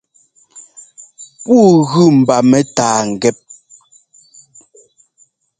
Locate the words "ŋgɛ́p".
3.11-3.37